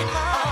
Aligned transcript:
high. 0.00 0.51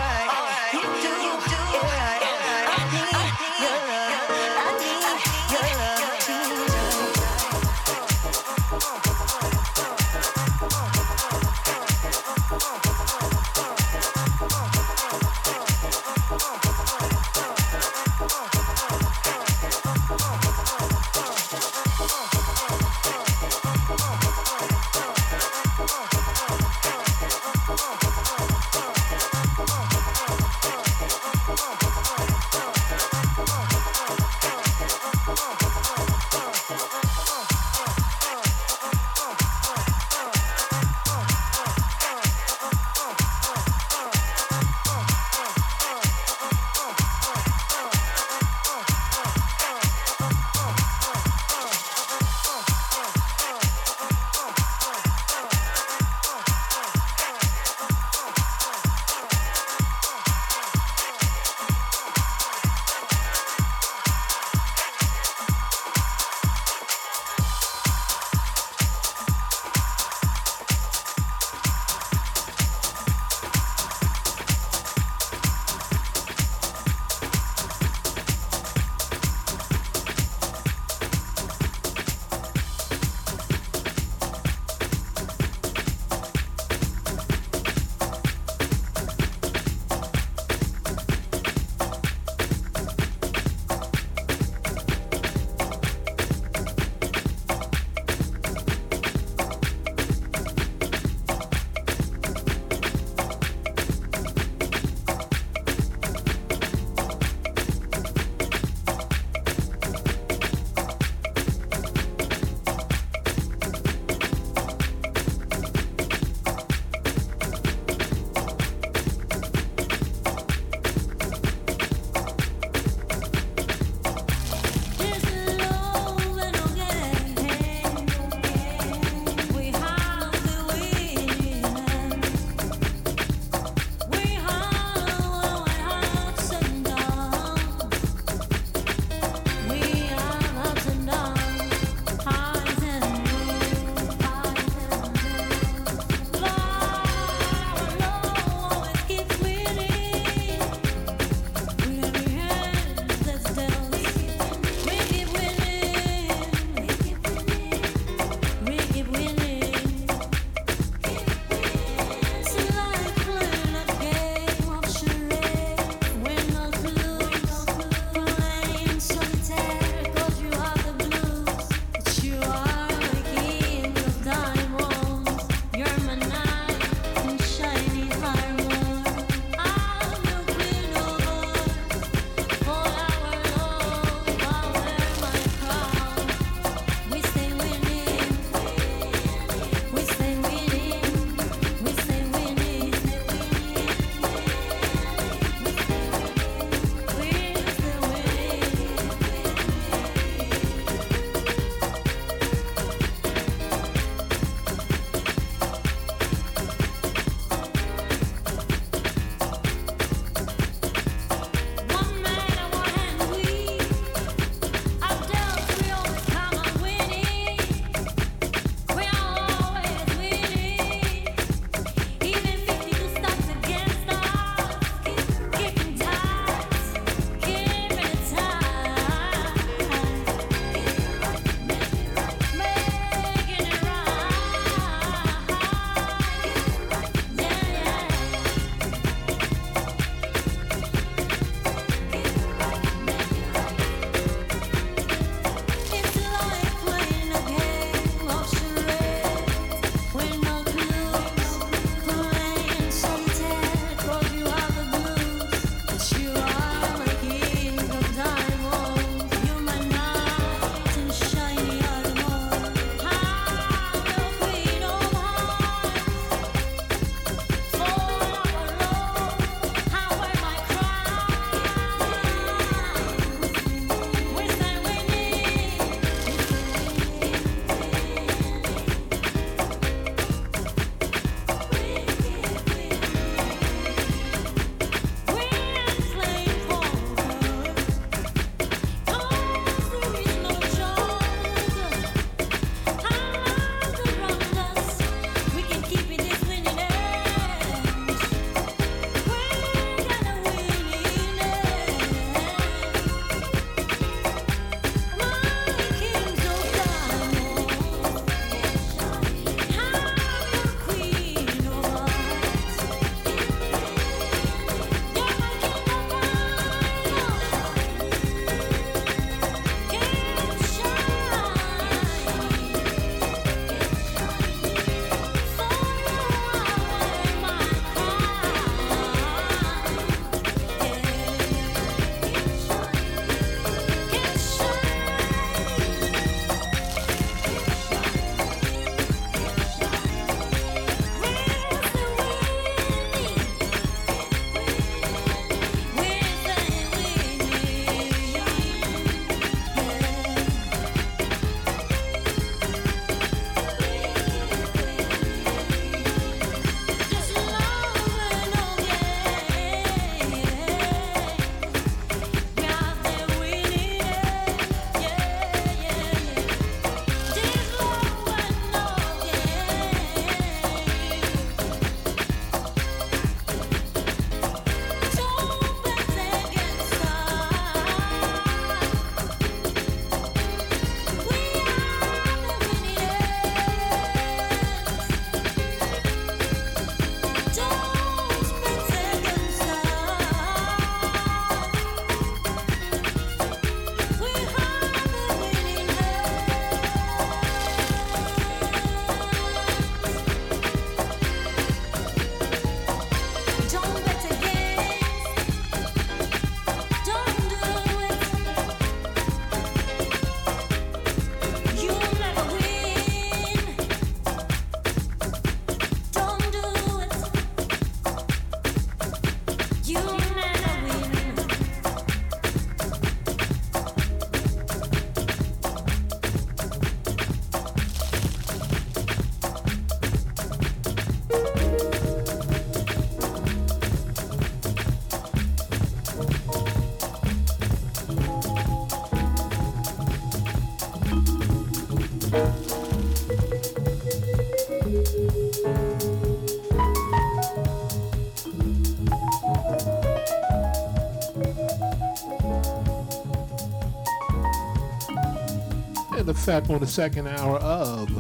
Fact, 456.51 456.69
on 456.69 456.81
the 456.81 456.87
second 456.87 457.29
hour 457.29 457.59
of 457.59 458.11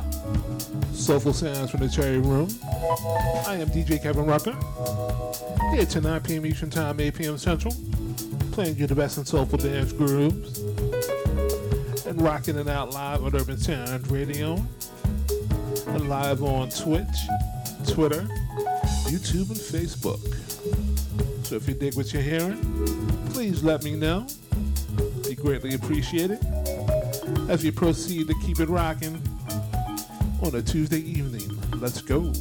Soulful 0.92 1.32
Sounds 1.32 1.68
from 1.72 1.80
the 1.80 1.88
Cherry 1.88 2.18
Room, 2.18 2.48
I 3.44 3.56
am 3.56 3.66
DJ 3.70 4.00
Kevin 4.00 4.24
Rucker. 4.24 4.56
Here 5.74 5.84
to 5.84 6.00
9 6.00 6.20
p.m. 6.20 6.46
Eastern 6.46 6.70
Time, 6.70 7.00
8 7.00 7.12
p.m. 7.12 7.36
Central, 7.38 7.74
playing 8.52 8.76
you 8.76 8.86
the 8.86 8.94
best 8.94 9.18
in 9.18 9.24
soulful 9.24 9.58
dance 9.58 9.92
grooves 9.92 10.60
and 12.06 12.22
rocking 12.22 12.56
it 12.56 12.68
out 12.68 12.94
live 12.94 13.24
on 13.24 13.34
Urban 13.34 13.58
Sound 13.58 14.08
Radio 14.12 14.64
and 15.88 16.08
live 16.08 16.44
on 16.44 16.70
Twitch, 16.70 17.08
Twitter, 17.88 18.28
YouTube, 19.10 19.50
and 19.50 19.58
Facebook. 19.58 20.20
So 21.44 21.56
if 21.56 21.66
you 21.66 21.74
dig 21.74 21.96
what 21.96 22.12
you're 22.12 22.22
hearing, 22.22 22.60
please 23.30 23.64
let 23.64 23.82
me 23.82 23.96
know. 23.96 24.24
Be 25.26 25.34
greatly 25.34 25.74
appreciated 25.74 26.38
as 27.50 27.64
we 27.64 27.70
proceed 27.72 28.28
to 28.28 28.34
keep 28.46 28.60
it 28.60 28.68
rocking 28.68 29.20
on 30.40 30.54
a 30.54 30.62
Tuesday 30.62 31.00
evening. 31.00 31.50
Let's 31.80 32.00
go. 32.00 32.32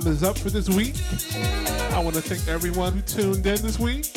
Time 0.00 0.12
is 0.12 0.24
up 0.24 0.36
for 0.36 0.50
this 0.50 0.68
week. 0.68 0.96
I 1.92 2.00
want 2.02 2.16
to 2.16 2.22
thank 2.22 2.48
everyone 2.48 2.94
who 2.94 3.00
tuned 3.02 3.46
in 3.46 3.62
this 3.62 3.78
week 3.78 4.10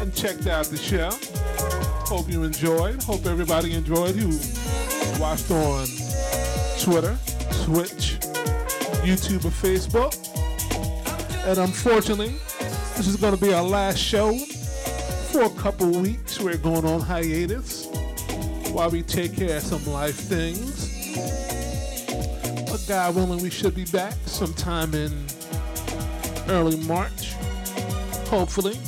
and 0.00 0.14
checked 0.14 0.46
out 0.46 0.66
the 0.66 0.78
show. 0.78 1.10
Hope 2.06 2.30
you 2.30 2.44
enjoyed. 2.44 3.02
Hope 3.02 3.26
everybody 3.26 3.74
enjoyed 3.74 4.14
who 4.14 4.28
watched 5.20 5.50
on 5.50 5.86
Twitter, 6.80 7.18
Twitch, 7.64 8.16
YouTube, 9.04 9.44
or 9.44 9.50
Facebook. 9.50 10.16
And 11.46 11.58
unfortunately, 11.58 12.36
this 12.96 13.06
is 13.06 13.16
going 13.16 13.36
to 13.36 13.44
be 13.44 13.52
our 13.52 13.62
last 13.62 13.98
show 13.98 14.34
for 15.30 15.42
a 15.42 15.50
couple 15.50 15.90
weeks. 15.90 16.40
We're 16.40 16.56
going 16.56 16.86
on 16.86 17.00
hiatus 17.00 17.86
while 18.70 18.88
we 18.88 19.02
take 19.02 19.36
care 19.36 19.58
of 19.58 19.62
some 19.62 19.86
life 19.88 20.16
things. 20.16 21.51
God 22.88 23.14
willing, 23.14 23.42
we 23.42 23.50
should 23.50 23.74
be 23.74 23.84
back 23.86 24.14
sometime 24.26 24.94
in 24.94 25.12
early 26.48 26.76
March, 26.78 27.32
hopefully. 28.28 28.78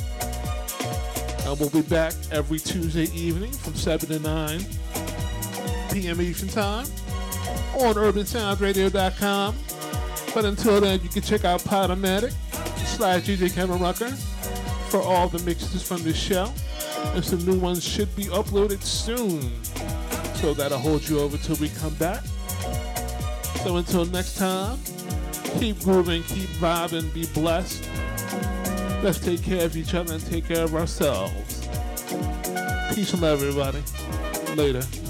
Uh, 1.45 1.55
we'll 1.59 1.69
be 1.69 1.81
back 1.81 2.13
every 2.31 2.57
Tuesday 2.57 3.05
evening 3.15 3.51
from 3.51 3.75
7 3.75 4.09
to 4.09 4.19
9 4.19 4.59
p.m. 5.91 6.19
Eastern 6.19 6.49
Time 6.49 6.85
on 7.75 7.93
UrbanSoundsRadio.com. 7.95 9.55
But 10.33 10.45
until 10.45 10.81
then, 10.81 10.99
you 11.01 11.09
can 11.09 11.21
check 11.21 11.45
out 11.45 11.61
Podomatic 11.61 12.33
slash 12.87 13.21
DJ 13.23 13.53
Kevin 13.53 13.79
Rucker 13.79 14.09
for 14.89 15.01
all 15.01 15.27
the 15.27 15.43
mixes 15.43 15.87
from 15.87 16.01
this 16.03 16.17
show. 16.17 16.51
And 17.13 17.23
some 17.23 17.45
new 17.45 17.59
ones 17.59 17.83
should 17.83 18.13
be 18.15 18.25
uploaded 18.25 18.81
soon. 18.81 19.63
So 20.35 20.53
that'll 20.53 20.79
hold 20.79 21.07
you 21.07 21.19
over 21.19 21.37
till 21.37 21.55
we 21.57 21.69
come 21.69 21.93
back. 21.95 22.23
So 23.63 23.77
until 23.77 24.05
next 24.05 24.37
time, 24.37 24.79
keep 25.59 25.79
grooving, 25.79 26.23
keep 26.23 26.49
vibing, 26.59 27.13
be 27.13 27.25
blessed. 27.27 27.89
Let's 29.03 29.19
take 29.19 29.43
care 29.43 29.65
of 29.65 29.75
each 29.75 29.93
other 29.93 30.15
and 30.15 30.25
take 30.25 30.47
care 30.47 30.63
of 30.63 30.75
ourselves. 30.75 31.67
Peace 32.93 33.13
and 33.13 33.21
love, 33.21 33.41
everybody. 33.41 33.83
Later. 34.55 35.04